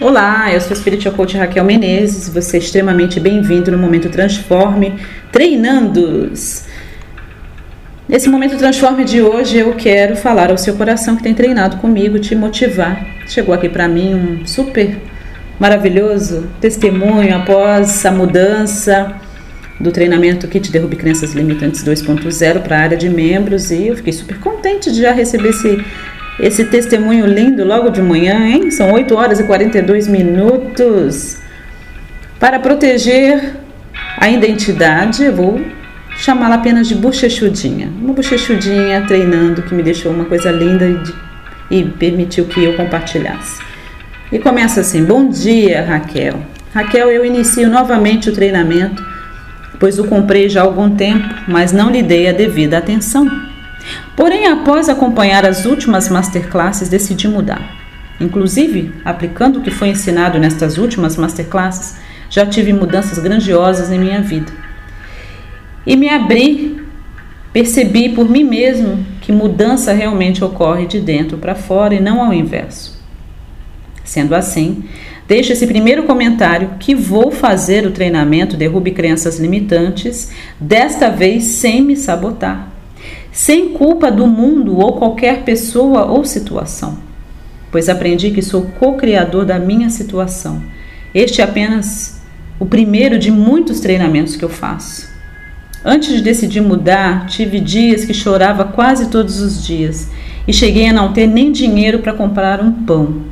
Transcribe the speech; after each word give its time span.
Olá, 0.00 0.54
eu 0.54 0.60
sou 0.60 0.74
a 0.74 0.76
Spiritual 0.76 1.12
Coach 1.12 1.36
Raquel 1.36 1.64
Menezes. 1.64 2.28
Você 2.28 2.56
é 2.56 2.60
extremamente 2.60 3.18
bem-vindo 3.18 3.72
no 3.72 3.78
Momento 3.78 4.08
Transforme 4.08 4.94
Treinandos. 5.32 6.66
Nesse 8.08 8.28
Momento 8.28 8.56
Transforme 8.56 9.04
de 9.04 9.20
hoje, 9.20 9.58
eu 9.58 9.74
quero 9.74 10.14
falar 10.14 10.52
ao 10.52 10.56
seu 10.56 10.76
coração 10.76 11.16
que 11.16 11.24
tem 11.24 11.34
treinado 11.34 11.78
comigo, 11.78 12.16
te 12.20 12.36
motivar. 12.36 13.04
Chegou 13.26 13.52
aqui 13.52 13.68
para 13.68 13.88
mim 13.88 14.14
um 14.14 14.46
super 14.46 14.96
maravilhoso 15.58 16.48
testemunho 16.60 17.34
após 17.34 18.06
a 18.06 18.12
mudança 18.12 19.16
do 19.80 19.90
treinamento 19.90 20.46
Kit 20.46 20.70
Derrube 20.70 20.94
Crenças 20.94 21.32
Limitantes 21.32 21.82
2.0 21.82 22.62
para 22.62 22.78
a 22.78 22.80
área 22.82 22.96
de 22.96 23.08
membros 23.08 23.72
e 23.72 23.88
eu 23.88 23.96
fiquei 23.96 24.12
super 24.12 24.38
contente 24.38 24.92
de 24.92 25.02
já 25.02 25.10
receber 25.10 25.48
esse 25.48 25.84
esse 26.38 26.64
testemunho 26.64 27.26
lindo 27.26 27.64
logo 27.64 27.90
de 27.90 28.00
manhã, 28.00 28.46
hein? 28.46 28.70
São 28.70 28.92
8 28.92 29.14
horas 29.14 29.40
e 29.40 29.44
42 29.44 30.06
minutos. 30.06 31.38
Para 32.38 32.60
proteger 32.60 33.56
a 34.16 34.30
identidade, 34.30 35.24
eu 35.24 35.34
vou 35.34 35.60
chamá-la 36.18 36.56
apenas 36.56 36.86
de 36.86 36.94
bochechudinha. 36.94 37.90
Uma 38.00 38.12
bochechudinha 38.12 39.04
treinando 39.06 39.62
que 39.62 39.74
me 39.74 39.82
deixou 39.82 40.12
uma 40.12 40.24
coisa 40.26 40.50
linda 40.52 40.86
e, 41.70 41.78
e 41.80 41.84
permitiu 41.84 42.44
que 42.44 42.62
eu 42.62 42.74
compartilhasse. 42.74 43.60
E 44.30 44.38
começa 44.38 44.80
assim: 44.80 45.04
Bom 45.04 45.28
dia, 45.28 45.82
Raquel. 45.82 46.40
Raquel, 46.72 47.10
eu 47.10 47.24
inicio 47.24 47.68
novamente 47.68 48.28
o 48.28 48.32
treinamento, 48.32 49.04
pois 49.80 49.98
o 49.98 50.04
comprei 50.04 50.48
já 50.48 50.60
há 50.60 50.64
algum 50.64 50.94
tempo, 50.94 51.28
mas 51.48 51.72
não 51.72 51.90
lhe 51.90 52.02
dei 52.02 52.28
a 52.28 52.32
devida 52.32 52.78
atenção. 52.78 53.47
Porém, 54.16 54.46
após 54.46 54.88
acompanhar 54.88 55.44
as 55.44 55.64
últimas 55.64 56.08
masterclasses, 56.08 56.88
decidi 56.88 57.28
mudar. 57.28 57.76
Inclusive, 58.20 58.92
aplicando 59.04 59.58
o 59.58 59.62
que 59.62 59.70
foi 59.70 59.88
ensinado 59.88 60.38
nestas 60.38 60.76
últimas 60.76 61.16
masterclasses, 61.16 61.96
já 62.28 62.44
tive 62.44 62.72
mudanças 62.72 63.18
grandiosas 63.18 63.92
em 63.92 63.98
minha 63.98 64.20
vida. 64.20 64.52
E 65.86 65.96
me 65.96 66.08
abri, 66.08 66.82
percebi 67.52 68.08
por 68.08 68.28
mim 68.28 68.44
mesmo 68.44 69.06
que 69.20 69.32
mudança 69.32 69.92
realmente 69.92 70.42
ocorre 70.42 70.86
de 70.86 71.00
dentro 71.00 71.38
para 71.38 71.54
fora 71.54 71.94
e 71.94 72.00
não 72.00 72.22
ao 72.22 72.34
inverso. 72.34 72.98
Sendo 74.04 74.34
assim, 74.34 74.84
deixo 75.28 75.52
esse 75.52 75.66
primeiro 75.66 76.02
comentário 76.02 76.72
que 76.80 76.94
vou 76.94 77.30
fazer 77.30 77.86
o 77.86 77.92
treinamento 77.92 78.56
Derrube 78.56 78.90
Crenças 78.90 79.38
Limitantes, 79.38 80.32
desta 80.58 81.08
vez 81.08 81.44
sem 81.44 81.82
me 81.82 81.96
sabotar 81.96 82.77
sem 83.38 83.68
culpa 83.68 84.10
do 84.10 84.26
mundo 84.26 84.76
ou 84.80 84.94
qualquer 84.94 85.44
pessoa 85.44 86.06
ou 86.06 86.24
situação, 86.24 86.98
pois 87.70 87.88
aprendi 87.88 88.32
que 88.32 88.42
sou 88.42 88.62
co-criador 88.80 89.44
da 89.44 89.60
minha 89.60 89.90
situação. 89.90 90.60
Este 91.14 91.40
é 91.40 91.44
apenas 91.44 92.20
o 92.58 92.66
primeiro 92.66 93.16
de 93.16 93.30
muitos 93.30 93.78
treinamentos 93.78 94.34
que 94.34 94.44
eu 94.44 94.48
faço. 94.48 95.08
Antes 95.84 96.16
de 96.16 96.20
decidir 96.20 96.60
mudar, 96.60 97.26
tive 97.28 97.60
dias 97.60 98.04
que 98.04 98.12
chorava 98.12 98.64
quase 98.64 99.08
todos 99.08 99.40
os 99.40 99.64
dias 99.64 100.10
e 100.48 100.52
cheguei 100.52 100.88
a 100.88 100.92
não 100.92 101.12
ter 101.12 101.28
nem 101.28 101.52
dinheiro 101.52 102.00
para 102.00 102.14
comprar 102.14 102.60
um 102.60 102.72
pão. 102.72 103.22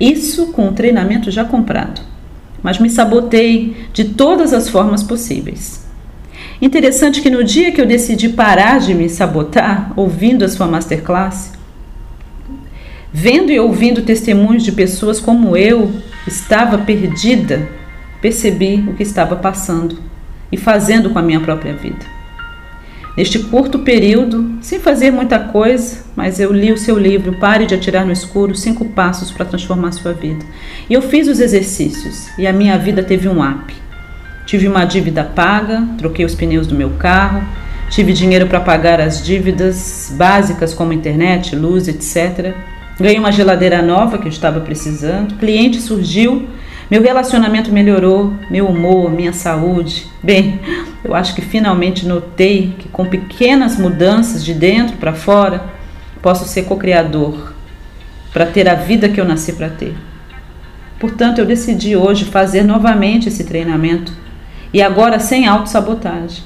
Isso 0.00 0.52
com 0.52 0.68
o 0.68 0.72
treinamento 0.72 1.30
já 1.30 1.44
comprado. 1.44 2.00
Mas 2.62 2.78
me 2.78 2.88
sabotei 2.88 3.76
de 3.92 4.04
todas 4.04 4.54
as 4.54 4.70
formas 4.70 5.02
possíveis. 5.02 5.81
Interessante 6.62 7.20
que 7.20 7.28
no 7.28 7.42
dia 7.42 7.72
que 7.72 7.80
eu 7.80 7.86
decidi 7.86 8.28
parar 8.28 8.78
de 8.78 8.94
me 8.94 9.08
sabotar, 9.08 9.92
ouvindo 9.96 10.44
a 10.44 10.48
sua 10.48 10.68
masterclass, 10.68 11.52
vendo 13.12 13.50
e 13.50 13.58
ouvindo 13.58 14.02
testemunhos 14.02 14.62
de 14.62 14.70
pessoas 14.70 15.18
como 15.18 15.56
eu 15.56 15.90
estava 16.24 16.78
perdida, 16.78 17.68
percebi 18.20 18.76
o 18.88 18.94
que 18.94 19.02
estava 19.02 19.34
passando 19.34 19.98
e 20.52 20.56
fazendo 20.56 21.10
com 21.10 21.18
a 21.18 21.22
minha 21.22 21.40
própria 21.40 21.74
vida. 21.74 22.06
Neste 23.16 23.40
curto 23.40 23.80
período, 23.80 24.58
sem 24.60 24.78
fazer 24.78 25.10
muita 25.10 25.40
coisa, 25.40 26.04
mas 26.14 26.38
eu 26.38 26.52
li 26.52 26.70
o 26.70 26.78
seu 26.78 26.96
livro 26.96 27.40
Pare 27.40 27.66
de 27.66 27.74
Atirar 27.74 28.06
no 28.06 28.12
Escuro 28.12 28.54
Cinco 28.54 28.84
Passos 28.90 29.32
para 29.32 29.44
Transformar 29.44 29.90
Sua 29.90 30.12
Vida. 30.12 30.46
E 30.88 30.94
eu 30.94 31.02
fiz 31.02 31.26
os 31.26 31.40
exercícios 31.40 32.28
e 32.38 32.46
a 32.46 32.52
minha 32.52 32.78
vida 32.78 33.02
teve 33.02 33.28
um 33.28 33.42
up. 33.42 33.74
Tive 34.44 34.68
uma 34.68 34.84
dívida 34.84 35.24
paga, 35.24 35.86
troquei 35.98 36.24
os 36.24 36.34
pneus 36.34 36.66
do 36.66 36.74
meu 36.74 36.90
carro, 36.90 37.42
tive 37.90 38.12
dinheiro 38.12 38.46
para 38.46 38.60
pagar 38.60 39.00
as 39.00 39.24
dívidas 39.24 40.12
básicas 40.16 40.74
como 40.74 40.92
internet, 40.92 41.54
luz, 41.54 41.88
etc. 41.88 42.54
Ganhei 42.98 43.18
uma 43.18 43.32
geladeira 43.32 43.80
nova 43.80 44.18
que 44.18 44.26
eu 44.26 44.30
estava 44.32 44.60
precisando, 44.60 45.34
cliente 45.36 45.80
surgiu, 45.80 46.48
meu 46.90 47.02
relacionamento 47.02 47.72
melhorou, 47.72 48.34
meu 48.50 48.66
humor, 48.66 49.10
minha 49.10 49.32
saúde. 49.32 50.06
Bem, 50.22 50.60
eu 51.02 51.14
acho 51.14 51.34
que 51.34 51.40
finalmente 51.40 52.06
notei 52.06 52.74
que 52.78 52.88
com 52.88 53.06
pequenas 53.06 53.78
mudanças 53.78 54.44
de 54.44 54.52
dentro 54.52 54.98
para 54.98 55.14
fora, 55.14 55.64
posso 56.20 56.46
ser 56.46 56.64
co-criador 56.64 57.54
para 58.32 58.46
ter 58.46 58.68
a 58.68 58.74
vida 58.74 59.08
que 59.08 59.20
eu 59.20 59.24
nasci 59.24 59.52
para 59.54 59.68
ter. 59.68 59.94
Portanto, 60.98 61.38
eu 61.38 61.46
decidi 61.46 61.96
hoje 61.96 62.24
fazer 62.24 62.62
novamente 62.62 63.28
esse 63.28 63.44
treinamento 63.44 64.12
e 64.72 64.80
agora 64.80 65.18
sem 65.18 65.46
autossabotagem. 65.46 66.42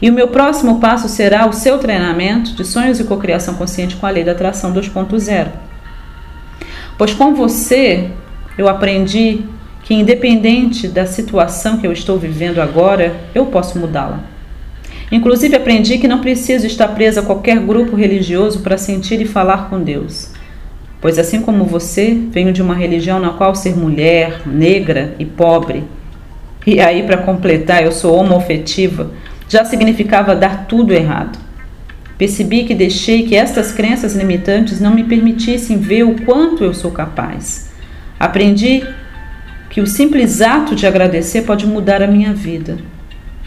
E 0.00 0.10
o 0.10 0.12
meu 0.12 0.28
próximo 0.28 0.80
passo 0.80 1.08
será 1.08 1.48
o 1.48 1.52
seu 1.52 1.78
treinamento 1.78 2.52
de 2.52 2.64
sonhos 2.64 3.00
e 3.00 3.04
cocriação 3.04 3.54
consciente 3.54 3.96
com 3.96 4.06
a 4.06 4.10
lei 4.10 4.24
da 4.24 4.32
atração 4.32 4.72
2.0. 4.72 5.48
Pois 6.98 7.14
com 7.14 7.34
você 7.34 8.10
eu 8.56 8.68
aprendi 8.68 9.44
que 9.82 9.94
independente 9.94 10.88
da 10.88 11.06
situação 11.06 11.78
que 11.78 11.86
eu 11.86 11.92
estou 11.92 12.18
vivendo 12.18 12.60
agora, 12.60 13.16
eu 13.34 13.46
posso 13.46 13.78
mudá-la. 13.78 14.20
Inclusive 15.12 15.54
aprendi 15.54 15.98
que 15.98 16.08
não 16.08 16.20
preciso 16.20 16.66
estar 16.66 16.88
presa 16.88 17.20
a 17.20 17.24
qualquer 17.24 17.58
grupo 17.60 17.94
religioso 17.94 18.60
para 18.60 18.78
sentir 18.78 19.20
e 19.20 19.26
falar 19.26 19.68
com 19.68 19.80
Deus. 19.80 20.30
Pois 21.00 21.18
assim 21.18 21.42
como 21.42 21.64
você, 21.64 22.18
venho 22.30 22.52
de 22.52 22.62
uma 22.62 22.74
religião 22.74 23.20
na 23.20 23.30
qual 23.30 23.54
ser 23.54 23.76
mulher, 23.76 24.40
negra 24.46 25.14
e 25.18 25.24
pobre 25.26 25.84
e 26.66 26.80
aí, 26.80 27.02
para 27.02 27.18
completar, 27.18 27.82
eu 27.82 27.92
sou 27.92 28.16
homoafetiva, 28.16 29.10
já 29.48 29.64
significava 29.64 30.34
dar 30.34 30.66
tudo 30.66 30.92
errado. 30.92 31.38
Percebi 32.16 32.64
que 32.64 32.74
deixei 32.74 33.24
que 33.24 33.36
estas 33.36 33.72
crenças 33.72 34.14
limitantes 34.14 34.80
não 34.80 34.94
me 34.94 35.04
permitissem 35.04 35.78
ver 35.78 36.04
o 36.04 36.22
quanto 36.24 36.64
eu 36.64 36.72
sou 36.72 36.90
capaz. 36.90 37.72
Aprendi 38.18 38.86
que 39.68 39.80
o 39.80 39.86
simples 39.86 40.40
ato 40.40 40.74
de 40.74 40.86
agradecer 40.86 41.42
pode 41.42 41.66
mudar 41.66 42.02
a 42.02 42.06
minha 42.06 42.32
vida. 42.32 42.78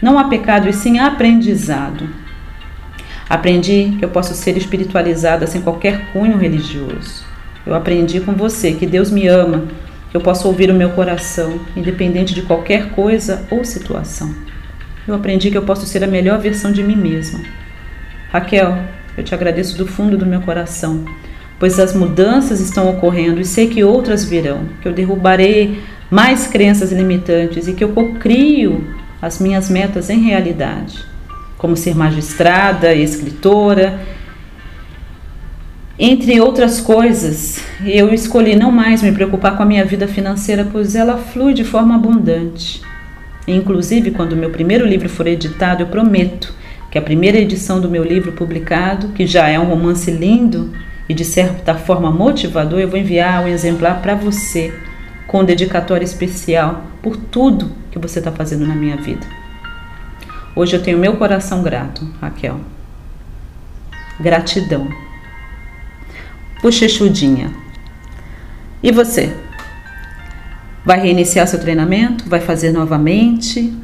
Não 0.00 0.18
há 0.18 0.24
pecado 0.24 0.68
e 0.68 0.72
sim 0.72 0.98
aprendizado. 0.98 2.08
Aprendi 3.28 3.96
que 3.98 4.04
eu 4.04 4.10
posso 4.10 4.34
ser 4.34 4.56
espiritualizada 4.56 5.46
sem 5.46 5.60
qualquer 5.60 6.12
cunho 6.12 6.36
religioso. 6.36 7.24
Eu 7.66 7.74
aprendi 7.74 8.20
com 8.20 8.32
você 8.32 8.72
que 8.72 8.86
Deus 8.86 9.10
me 9.10 9.26
ama 9.26 9.64
eu 10.12 10.20
possa 10.20 10.48
ouvir 10.48 10.70
o 10.70 10.74
meu 10.74 10.90
coração, 10.90 11.60
independente 11.76 12.34
de 12.34 12.42
qualquer 12.42 12.90
coisa 12.90 13.46
ou 13.50 13.64
situação. 13.64 14.34
Eu 15.06 15.14
aprendi 15.14 15.50
que 15.50 15.58
eu 15.58 15.62
posso 15.62 15.86
ser 15.86 16.02
a 16.02 16.06
melhor 16.06 16.38
versão 16.38 16.72
de 16.72 16.82
mim 16.82 16.96
mesma. 16.96 17.40
Raquel, 18.30 18.78
eu 19.16 19.24
te 19.24 19.34
agradeço 19.34 19.76
do 19.76 19.86
fundo 19.86 20.16
do 20.16 20.26
meu 20.26 20.40
coração, 20.40 21.04
pois 21.58 21.78
as 21.78 21.94
mudanças 21.94 22.60
estão 22.60 22.88
ocorrendo 22.88 23.40
e 23.40 23.44
sei 23.44 23.68
que 23.68 23.82
outras 23.82 24.24
virão, 24.24 24.66
que 24.80 24.88
eu 24.88 24.92
derrubarei 24.92 25.82
mais 26.10 26.46
crenças 26.46 26.92
limitantes 26.92 27.68
e 27.68 27.72
que 27.72 27.84
eu 27.84 27.90
cocrio 27.90 28.86
as 29.20 29.38
minhas 29.38 29.68
metas 29.68 30.08
em 30.08 30.20
realidade, 30.20 31.04
como 31.56 31.76
ser 31.76 31.94
magistrada, 31.94 32.94
escritora 32.94 33.98
entre 35.98 36.40
outras 36.40 36.80
coisas, 36.80 37.60
eu 37.84 38.14
escolhi 38.14 38.54
não 38.54 38.70
mais 38.70 39.02
me 39.02 39.10
preocupar 39.10 39.56
com 39.56 39.64
a 39.64 39.66
minha 39.66 39.84
vida 39.84 40.06
financeira, 40.06 40.64
pois 40.70 40.94
ela 40.94 41.18
flui 41.18 41.52
de 41.52 41.64
forma 41.64 41.96
abundante. 41.96 42.80
Inclusive, 43.48 44.12
quando 44.12 44.36
meu 44.36 44.50
primeiro 44.50 44.86
livro 44.86 45.08
for 45.08 45.26
editado, 45.26 45.82
eu 45.82 45.88
prometo 45.88 46.54
que 46.88 46.98
a 46.98 47.02
primeira 47.02 47.38
edição 47.38 47.80
do 47.80 47.90
meu 47.90 48.04
livro 48.04 48.30
publicado, 48.30 49.08
que 49.08 49.26
já 49.26 49.48
é 49.48 49.58
um 49.58 49.64
romance 49.64 50.08
lindo 50.08 50.72
e 51.08 51.14
de 51.14 51.24
certa 51.24 51.74
forma 51.74 52.12
motivador, 52.12 52.78
eu 52.78 52.88
vou 52.88 52.98
enviar 52.98 53.42
um 53.42 53.48
exemplar 53.48 54.00
para 54.00 54.14
você, 54.14 54.72
com 55.26 55.44
dedicatória 55.44 56.04
especial 56.04 56.84
por 57.02 57.16
tudo 57.16 57.72
que 57.90 57.98
você 57.98 58.20
está 58.20 58.30
fazendo 58.30 58.64
na 58.64 58.74
minha 58.74 58.96
vida. 58.96 59.26
Hoje 60.54 60.76
eu 60.76 60.82
tenho 60.82 60.96
meu 60.96 61.16
coração 61.16 61.60
grato, 61.60 62.06
Raquel. 62.20 62.60
Gratidão 64.20 65.07
bochechudinha. 66.62 67.50
E 68.82 68.92
você? 68.92 69.32
Vai 70.84 71.00
reiniciar 71.00 71.46
seu 71.46 71.58
treinamento? 71.58 72.28
Vai 72.28 72.40
fazer 72.40 72.72
novamente? 72.72 73.76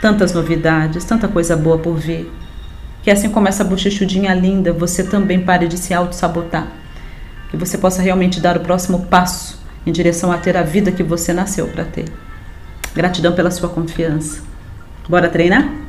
Tantas 0.00 0.32
novidades, 0.32 1.04
tanta 1.04 1.28
coisa 1.28 1.56
boa 1.56 1.78
por 1.78 1.96
vir. 1.96 2.30
Que 3.02 3.10
assim 3.10 3.30
como 3.30 3.48
essa 3.48 3.64
bochechudinha 3.64 4.34
linda, 4.34 4.72
você 4.72 5.02
também 5.02 5.40
pare 5.40 5.68
de 5.68 5.78
se 5.78 5.94
auto-sabotar. 5.94 6.66
Que 7.50 7.56
você 7.56 7.78
possa 7.78 8.02
realmente 8.02 8.40
dar 8.40 8.56
o 8.56 8.60
próximo 8.60 9.06
passo 9.06 9.58
em 9.86 9.92
direção 9.92 10.30
a 10.30 10.38
ter 10.38 10.56
a 10.56 10.62
vida 10.62 10.92
que 10.92 11.02
você 11.02 11.32
nasceu 11.32 11.68
para 11.68 11.84
ter. 11.84 12.06
Gratidão 12.94 13.32
pela 13.32 13.50
sua 13.50 13.68
confiança. 13.68 14.42
Bora 15.08 15.28
treinar? 15.28 15.87